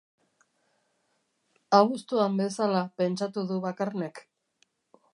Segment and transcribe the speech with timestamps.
[1.81, 4.27] Abuztuan bezala, pentsatu du Bakarnek.